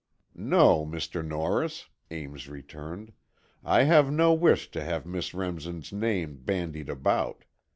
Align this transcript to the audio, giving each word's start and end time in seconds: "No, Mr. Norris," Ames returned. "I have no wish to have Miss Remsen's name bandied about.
"No, 0.33 0.83
Mr. 0.83 1.23
Norris," 1.23 1.87
Ames 2.09 2.49
returned. 2.49 3.13
"I 3.63 3.83
have 3.83 4.11
no 4.11 4.33
wish 4.33 4.71
to 4.71 4.83
have 4.83 5.05
Miss 5.05 5.31
Remsen's 5.35 5.93
name 5.93 6.37
bandied 6.37 6.89
about. 6.89 7.45